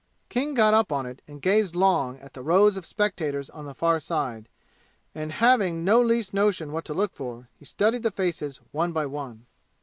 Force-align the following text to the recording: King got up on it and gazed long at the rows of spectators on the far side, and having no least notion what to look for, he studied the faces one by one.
King 0.29 0.55
got 0.55 0.73
up 0.73 0.91
on 0.91 1.05
it 1.05 1.21
and 1.27 1.43
gazed 1.43 1.75
long 1.75 2.17
at 2.21 2.33
the 2.33 2.41
rows 2.41 2.75
of 2.75 2.87
spectators 2.87 3.51
on 3.51 3.67
the 3.67 3.75
far 3.75 3.99
side, 3.99 4.49
and 5.13 5.31
having 5.33 5.83
no 5.85 6.01
least 6.01 6.33
notion 6.33 6.71
what 6.71 6.85
to 6.85 6.95
look 6.95 7.13
for, 7.13 7.49
he 7.53 7.65
studied 7.65 8.01
the 8.01 8.09
faces 8.09 8.59
one 8.71 8.93
by 8.93 9.05
one. 9.05 9.45